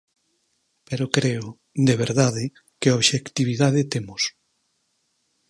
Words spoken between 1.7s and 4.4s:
de verdade, que obxectividade temos.